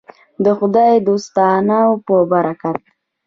[0.43, 2.79] د خدای دوستانو په برکت.